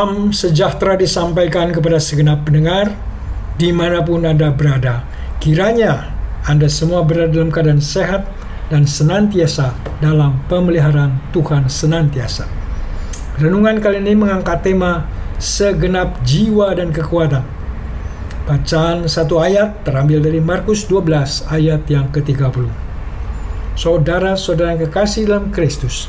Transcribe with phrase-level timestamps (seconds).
[0.00, 2.88] Salam sejahtera disampaikan kepada segenap pendengar
[3.60, 5.04] di mana pun Anda berada.
[5.44, 6.16] Kiranya
[6.48, 8.24] Anda semua berada dalam keadaan sehat
[8.72, 12.48] dan senantiasa dalam pemeliharaan Tuhan senantiasa.
[13.44, 15.04] Renungan kali ini mengangkat tema
[15.36, 17.44] segenap jiwa dan kekuatan.
[18.48, 22.72] Bacaan satu ayat terambil dari Markus 12 ayat yang ke-30.
[23.76, 26.08] Saudara-saudara yang kekasih dalam Kristus,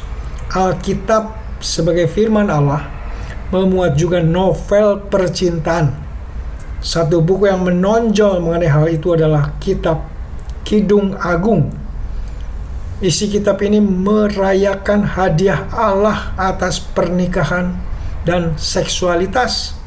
[0.55, 3.00] Alkitab sebagai firman Allah
[3.51, 5.91] memuat juga novel percintaan.
[6.81, 10.01] Satu buku yang menonjol mengenai hal itu adalah kitab
[10.65, 11.69] Kidung Agung.
[13.03, 17.77] Isi kitab ini merayakan hadiah Allah atas pernikahan
[18.25, 19.77] dan seksualitas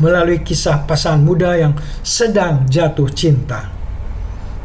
[0.00, 1.72] melalui kisah pasangan muda yang
[2.04, 3.72] sedang jatuh cinta.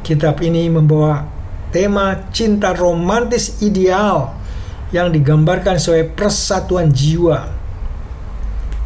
[0.03, 1.23] Kitab ini membawa
[1.71, 4.36] tema cinta romantis ideal
[4.91, 7.62] yang digambarkan sebagai persatuan jiwa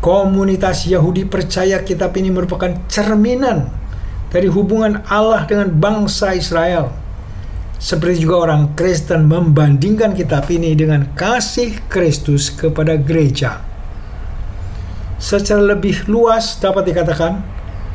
[0.08, 3.68] Komunitas Yahudi percaya kitab ini merupakan cerminan
[4.32, 6.96] dari hubungan Allah dengan bangsa Israel.
[7.76, 13.60] Seperti juga orang Kristen membandingkan kitab ini dengan kasih Kristus kepada gereja.
[15.20, 17.44] Secara lebih luas dapat dikatakan,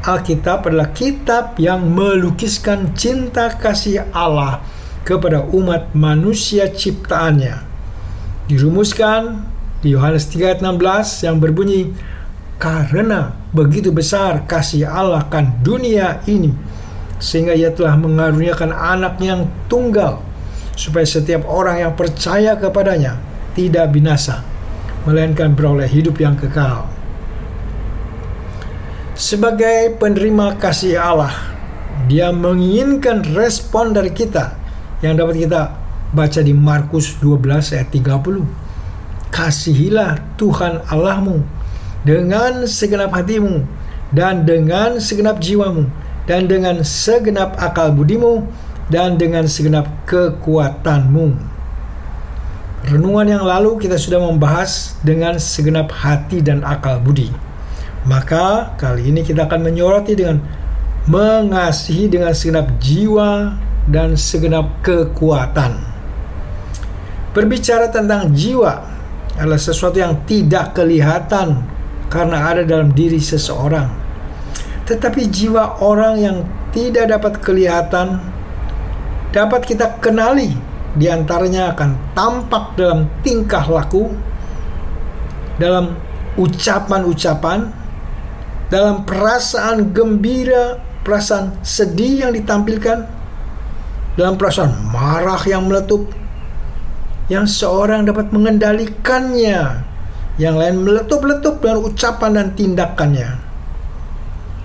[0.05, 4.61] Alkitab adalah kitab yang melukiskan cinta kasih Allah
[5.09, 7.65] kepada umat manusia ciptaannya.
[8.53, 9.52] Dirumuskan
[9.83, 11.91] di Yohanes 3 ayat 16 yang berbunyi
[12.63, 16.55] karena begitu besar kasih Allah kan dunia ini
[17.19, 20.23] sehingga ia telah mengaruniakan anak yang tunggal
[20.79, 23.19] supaya setiap orang yang percaya kepadanya
[23.59, 24.47] tidak binasa
[25.03, 26.87] melainkan beroleh hidup yang kekal.
[29.19, 31.35] Sebagai penerima kasih Allah
[32.07, 34.55] dia menginginkan respon dari kita
[35.03, 35.63] yang dapat kita
[36.15, 38.62] baca di Markus 12 ayat 30
[39.33, 41.41] kasihilah Tuhan Allahmu
[42.05, 43.65] dengan segenap hatimu
[44.13, 45.89] dan dengan segenap jiwamu
[46.29, 48.47] dan dengan segenap akal budimu
[48.93, 51.51] dan dengan segenap kekuatanmu.
[52.93, 57.31] Renungan yang lalu kita sudah membahas dengan segenap hati dan akal budi.
[58.03, 60.43] Maka kali ini kita akan menyoroti dengan
[61.07, 63.55] mengasihi dengan segenap jiwa
[63.87, 65.79] dan segenap kekuatan.
[67.33, 68.92] Berbicara tentang jiwa,
[69.37, 71.65] adalah sesuatu yang tidak kelihatan
[72.13, 73.89] karena ada dalam diri seseorang.
[74.85, 76.37] Tetapi jiwa orang yang
[76.73, 78.21] tidak dapat kelihatan
[79.33, 80.53] dapat kita kenali
[80.93, 84.13] di antaranya akan tampak dalam tingkah laku,
[85.57, 85.97] dalam
[86.37, 87.73] ucapan-ucapan,
[88.69, 93.09] dalam perasaan gembira, perasaan sedih yang ditampilkan,
[94.21, 96.09] dalam perasaan marah yang meletup,
[97.33, 99.81] yang seorang dapat mengendalikannya,
[100.37, 103.31] yang lain meletup-letup dengan ucapan dan tindakannya.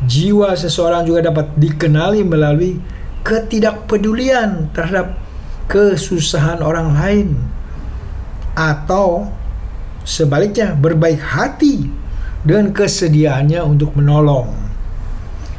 [0.03, 2.75] Jiwa seseorang juga dapat dikenali melalui
[3.23, 5.15] ketidakpedulian terhadap
[5.71, 7.29] kesusahan orang lain
[8.55, 9.31] atau
[10.03, 11.87] sebaliknya berbaik hati
[12.43, 14.51] dengan kesediaannya untuk menolong.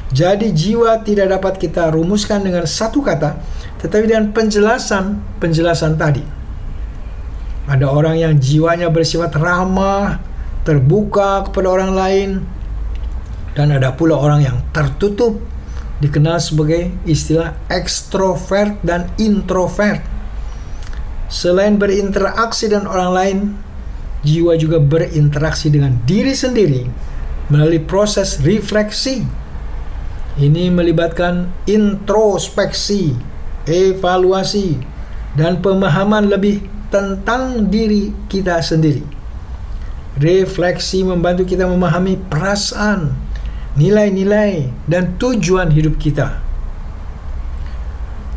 [0.09, 3.37] Jadi jiwa tidak dapat kita rumuskan dengan satu kata,
[3.85, 6.38] tetapi dengan penjelasan-penjelasan tadi.
[7.69, 10.25] Ada orang yang jiwanya bersifat ramah,
[10.65, 12.31] terbuka kepada orang lain,
[13.53, 15.37] dan ada pula orang yang tertutup,
[16.01, 20.01] dikenal sebagai istilah ekstrovert dan introvert.
[21.29, 23.39] Selain berinteraksi dengan orang lain,
[24.25, 26.89] jiwa juga berinteraksi dengan diri sendiri
[27.53, 29.29] melalui proses refleksi.
[30.39, 33.13] Ini melibatkan introspeksi,
[33.69, 34.79] evaluasi,
[35.35, 39.05] dan pemahaman lebih tentang diri kita sendiri.
[40.19, 43.15] Refleksi membantu kita memahami perasaan,
[43.79, 46.43] nilai-nilai, dan tujuan hidup kita.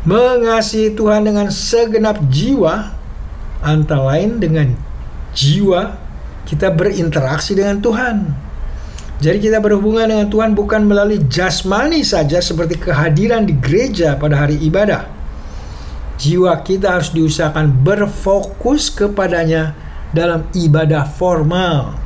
[0.06, 2.94] Mengasihi Tuhan dengan segenap jiwa,
[3.62, 4.74] antara lain dengan
[5.34, 5.98] jiwa
[6.46, 8.16] kita berinteraksi dengan Tuhan.
[9.22, 14.58] Jadi kita berhubungan dengan Tuhan bukan melalui jasmani saja seperti kehadiran di gereja pada hari
[14.58, 15.21] ibadah
[16.22, 19.74] jiwa kita harus diusahakan berfokus kepadanya
[20.14, 21.98] dalam ibadah formal.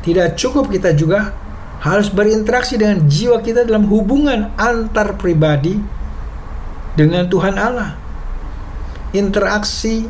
[0.00, 1.36] Tidak cukup kita juga
[1.84, 5.76] harus berinteraksi dengan jiwa kita dalam hubungan antar pribadi
[6.96, 8.00] dengan Tuhan Allah.
[9.12, 10.08] Interaksi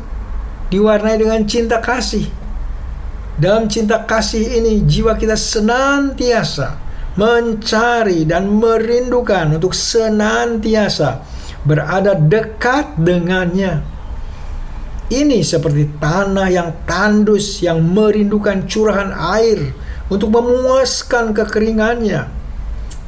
[0.71, 2.31] diwarnai dengan cinta kasih.
[3.35, 6.79] Dalam cinta kasih ini jiwa kita senantiasa
[7.13, 11.21] mencari dan merindukan untuk senantiasa
[11.63, 13.83] berada dekat dengannya.
[15.11, 19.75] Ini seperti tanah yang tandus yang merindukan curahan air
[20.07, 22.27] untuk memuaskan kekeringannya.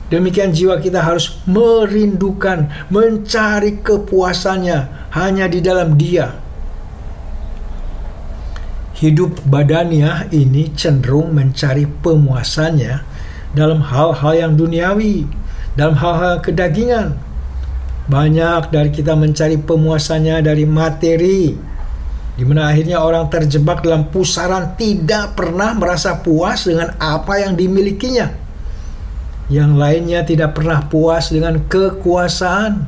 [0.06, 6.30] Demikian jiwa kita harus merindukan, mencari kepuasannya hanya di dalam Dia.
[8.96, 13.02] Hidup badaniah ini cenderung mencari pemuasannya
[13.58, 15.26] dalam hal-hal yang duniawi,
[15.74, 17.18] dalam hal-hal kedagingan.
[18.06, 21.58] Banyak dari kita mencari pemuasannya dari materi,
[22.38, 28.30] di mana akhirnya orang terjebak dalam pusaran tidak pernah merasa puas dengan apa yang dimilikinya.
[29.50, 32.86] Yang lainnya tidak pernah puas dengan kekuasaan,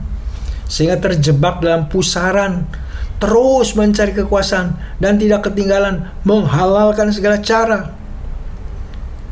[0.69, 2.69] sehingga terjebak dalam pusaran,
[3.17, 7.97] terus mencari kekuasaan dan tidak ketinggalan menghalalkan segala cara.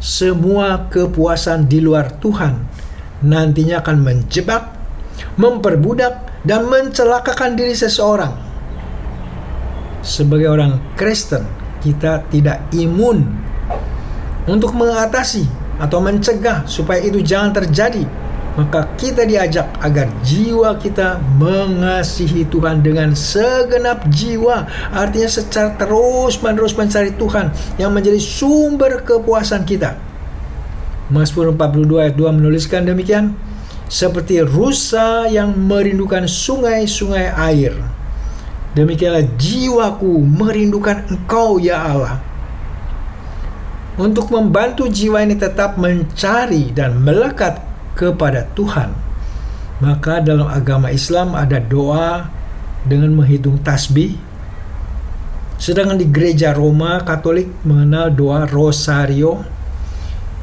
[0.01, 2.61] Semua kepuasan di luar Tuhan
[3.25, 4.74] nantinya akan menjebak,
[5.35, 8.31] memperbudak, dan mencelakakan diri seseorang.
[10.05, 11.41] Sebagai orang Kristen
[11.81, 13.25] kita tidak imun
[14.45, 15.49] untuk mengatasi
[15.81, 18.05] atau mencegah supaya itu jangan terjadi.
[18.55, 24.63] Maka kita diajak agar jiwa kita mengasihi Tuhan dengan segenap jiwa.
[24.95, 29.99] Artinya secara terus menerus mencari Tuhan yang menjadi sumber kepuasan kita.
[31.11, 33.35] Mazmur 42 ayat 2 menuliskan demikian
[33.87, 37.95] seperti rusa yang merindukan sungai-sungai air
[38.75, 42.19] Demikianlah jiwaku merindukan engkau ya Allah.
[43.95, 47.63] Untuk membantu jiwa ini tetap mencari dan melekat
[47.95, 48.91] kepada Tuhan.
[49.79, 52.27] Maka dalam agama Islam ada doa
[52.83, 54.19] dengan menghitung tasbih.
[55.55, 59.39] Sedangkan di gereja Roma Katolik mengenal doa rosario.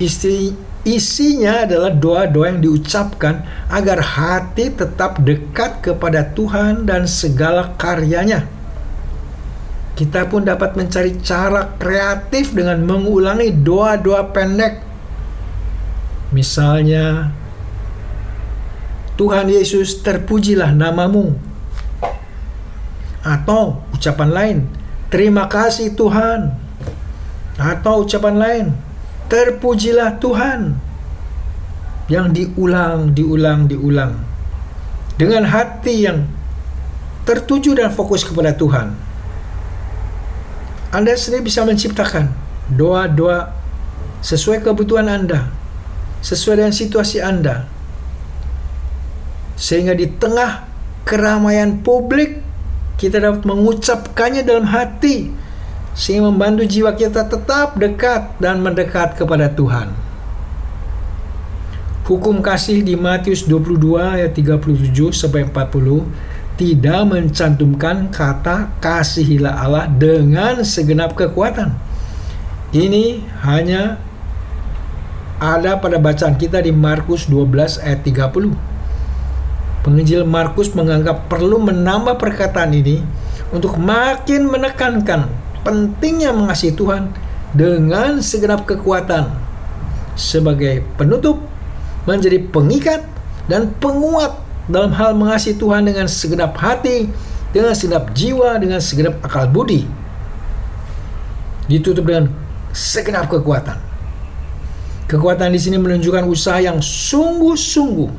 [0.01, 8.51] Istri Isinya adalah doa-doa yang diucapkan agar hati tetap dekat kepada Tuhan dan segala karyanya.
[9.95, 14.83] Kita pun dapat mencari cara kreatif dengan mengulangi doa-doa pendek.
[16.35, 17.31] Misalnya,
[19.15, 21.39] Tuhan Yesus terpujilah namamu.
[23.23, 24.59] Atau ucapan lain,
[25.15, 26.59] terima kasih Tuhan.
[27.55, 28.67] Atau ucapan lain,
[29.33, 30.77] Terpujilah Tuhan.
[32.13, 34.13] Yang diulang, diulang, diulang.
[35.17, 36.29] Dengan hati yang
[37.25, 38.93] tertuju dan fokus kepada Tuhan.
[40.93, 42.29] Anda sendiri bisa menciptakan
[42.69, 43.57] doa-doa
[44.21, 45.49] sesuai kebutuhan Anda,
[46.21, 47.65] sesuai dengan situasi Anda,
[49.57, 50.69] sehingga di tengah
[51.09, 52.45] keramaian publik
[53.01, 55.33] kita dapat mengucapkannya dalam hati
[55.93, 59.93] sehingga membantu jiwa kita tetap dekat dan mendekat kepada Tuhan.
[62.03, 66.03] Hukum kasih di Matius 22 ayat 37 sampai 40
[66.59, 71.73] tidak mencantumkan kata kasihilah Allah dengan segenap kekuatan.
[72.73, 74.03] Ini hanya
[75.39, 78.51] ada pada bacaan kita di Markus 12 ayat 30.
[79.83, 83.03] Penginjil Markus menganggap perlu menambah perkataan ini
[83.51, 87.11] untuk makin menekankan pentingnya mengasihi Tuhan
[87.55, 89.31] dengan segenap kekuatan
[90.19, 91.41] sebagai penutup,
[92.05, 93.07] menjadi pengikat
[93.49, 94.37] dan penguat
[94.69, 97.09] dalam hal mengasihi Tuhan dengan segenap hati,
[97.51, 99.89] dengan segenap jiwa, dengan segenap akal budi.
[101.71, 102.29] Ditutup dengan
[102.75, 103.79] segenap kekuatan.
[105.09, 108.11] Kekuatan di sini menunjukkan usaha yang sungguh-sungguh.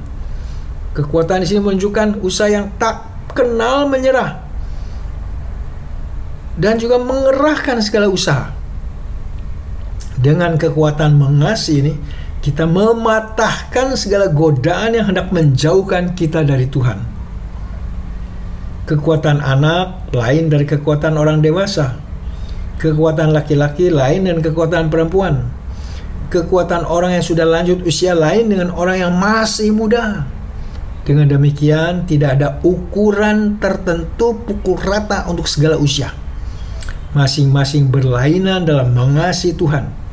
[0.93, 3.01] Kekuatan di sini menunjukkan usaha yang tak
[3.33, 4.42] kenal menyerah
[6.57, 8.53] dan juga mengerahkan segala usaha.
[10.23, 11.93] Dengan kekuatan mengasihi ini,
[12.43, 17.01] kita mematahkan segala godaan yang hendak menjauhkan kita dari Tuhan.
[18.83, 21.97] Kekuatan anak lain dari kekuatan orang dewasa.
[22.77, 25.47] Kekuatan laki-laki lain dan kekuatan perempuan.
[26.27, 30.27] Kekuatan orang yang sudah lanjut usia lain dengan orang yang masih muda.
[31.03, 36.22] Dengan demikian, tidak ada ukuran tertentu pukul rata untuk segala usia
[37.13, 40.03] masing-masing berlainan dalam mengasihi Tuhan.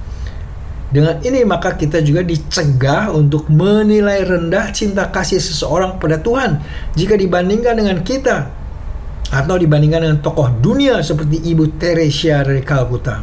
[0.90, 6.58] Dengan ini maka kita juga dicegah untuk menilai rendah cinta kasih seseorang pada Tuhan
[6.98, 8.50] jika dibandingkan dengan kita
[9.30, 13.22] atau dibandingkan dengan tokoh dunia seperti Ibu Teresia dari Kalkuta.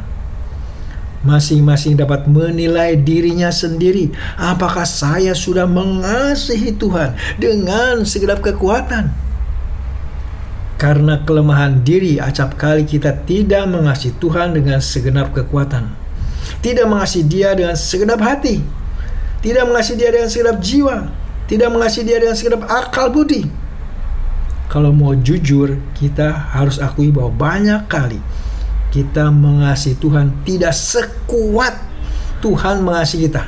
[1.27, 9.26] Masing-masing dapat menilai dirinya sendiri apakah saya sudah mengasihi Tuhan dengan segenap kekuatan
[10.77, 15.89] karena kelemahan diri, acap kali kita tidak mengasihi Tuhan dengan segenap kekuatan.
[16.61, 18.61] Tidak mengasihi dia dengan segenap hati.
[19.41, 21.09] Tidak mengasihi dia dengan segenap jiwa.
[21.49, 23.49] Tidak mengasihi dia dengan segenap akal budi.
[24.67, 28.19] kalau mau jujur, kita harus akui bahwa banyak kali
[28.91, 31.73] kita mengasihi Tuhan tidak sekuat
[32.43, 33.47] Tuhan mengasihi kita.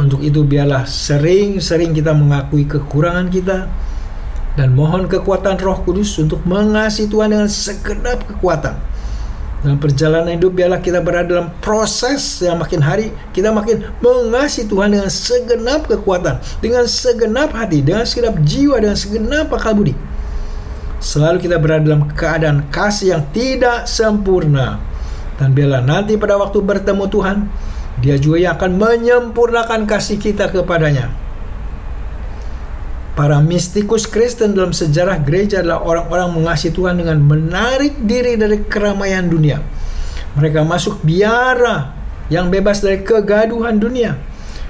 [0.00, 3.68] Untuk itu biarlah sering-sering kita mengakui kekurangan kita
[4.58, 8.74] dan mohon kekuatan Roh Kudus untuk mengasihi Tuhan dengan segenap kekuatan.
[9.62, 14.98] Dalam perjalanan hidup biarlah kita berada dalam proses yang makin hari kita makin mengasihi Tuhan
[14.98, 19.94] dengan segenap kekuatan, dengan segenap hati, dengan segenap jiwa, dengan segenap akal budi.
[20.98, 24.82] Selalu kita berada dalam keadaan kasih yang tidak sempurna.
[25.38, 27.36] Dan biarlah nanti pada waktu bertemu Tuhan,
[28.02, 31.27] dia juga yang akan menyempurnakan kasih kita kepadanya.
[33.18, 39.26] Para mistikus Kristen dalam sejarah gereja adalah orang-orang mengasihi Tuhan dengan menarik diri dari keramaian
[39.26, 39.58] dunia.
[40.38, 41.98] Mereka masuk biara
[42.30, 44.14] yang bebas dari kegaduhan dunia.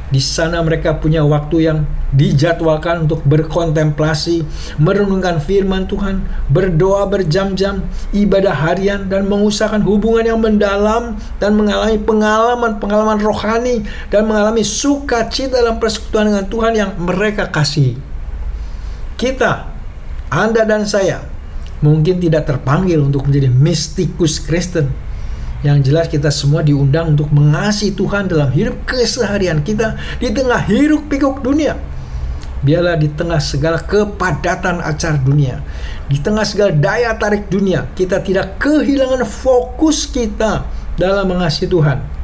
[0.09, 1.85] Di sana mereka punya waktu yang
[2.17, 4.41] dijadwalkan untuk berkontemplasi,
[4.81, 7.85] merenungkan firman Tuhan, berdoa berjam-jam,
[8.17, 15.77] ibadah harian dan mengusahakan hubungan yang mendalam dan mengalami pengalaman-pengalaman rohani dan mengalami sukacita dalam
[15.77, 18.08] persekutuan dengan Tuhan yang mereka kasih.
[19.19, 19.67] Kita,
[20.31, 21.27] Anda dan saya,
[21.83, 24.95] mungkin tidak terpanggil untuk menjadi mistikus Kristen.
[25.67, 31.11] Yang jelas kita semua diundang untuk mengasihi Tuhan dalam hidup keseharian kita di tengah hiruk
[31.11, 31.75] pikuk dunia.
[32.63, 35.67] Biarlah di tengah segala kepadatan acar dunia,
[36.07, 40.63] di tengah segala daya tarik dunia, kita tidak kehilangan fokus kita
[40.95, 42.18] dalam mengasihi Tuhan.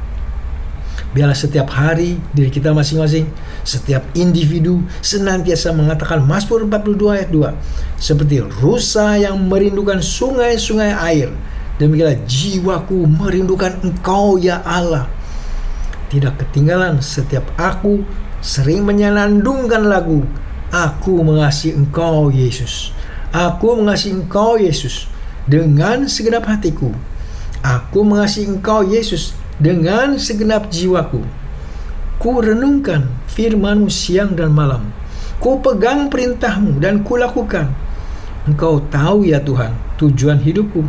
[1.15, 3.31] Biarlah setiap hari diri kita masing-masing,
[3.63, 11.31] setiap individu senantiasa mengatakan Mazmur 42 ayat 2 seperti rusa yang merindukan sungai-sungai air.
[11.79, 15.07] Demikianlah jiwaku merindukan Engkau ya Allah.
[16.11, 18.03] Tidak ketinggalan setiap aku
[18.43, 20.27] sering menyenandungkan lagu
[20.75, 22.91] Aku mengasihi Engkau Yesus.
[23.31, 25.07] Aku mengasihi Engkau Yesus
[25.47, 26.91] dengan segenap hatiku.
[27.63, 31.23] Aku mengasihi Engkau Yesus dengan segenap jiwaku.
[32.19, 34.91] Ku renungkan firmanmu siang dan malam.
[35.43, 37.69] Ku pegang perintahmu dan ku lakukan.
[38.45, 40.85] Engkau tahu ya Tuhan, tujuan hidupku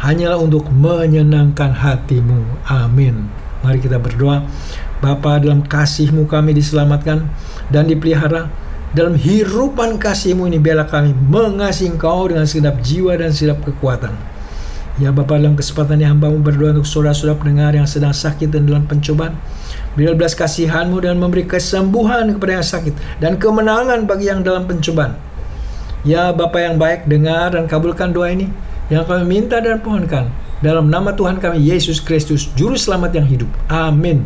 [0.00, 2.66] hanyalah untuk menyenangkan hatimu.
[2.68, 3.28] Amin.
[3.64, 4.44] Mari kita berdoa.
[4.96, 7.28] Bapa dalam kasihmu kami diselamatkan
[7.68, 8.48] dan dipelihara.
[8.96, 14.35] Dalam hirupan kasihmu ini biarlah kami mengasihi engkau dengan segenap jiwa dan segenap kekuatan.
[14.96, 18.88] Ya Bapak dalam kesempatan yang hambamu berdoa untuk saudara-saudara pendengar yang sedang sakit dan dalam
[18.88, 19.36] pencobaan.
[19.92, 25.20] Berilah belas kasihanmu dan memberi kesembuhan kepada yang sakit dan kemenangan bagi yang dalam pencobaan.
[26.00, 28.48] Ya Bapak yang baik, dengar dan kabulkan doa ini
[28.88, 30.32] yang kami minta dan pohonkan.
[30.64, 33.52] Dalam nama Tuhan kami Yesus Kristus, Juru Selamat yang hidup.
[33.68, 34.24] Amin.